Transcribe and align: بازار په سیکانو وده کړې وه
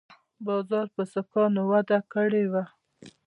بازار 0.45 0.87
په 0.95 1.03
سیکانو 1.13 1.61
وده 1.71 1.99
کړې 2.13 2.43
وه 2.51 2.63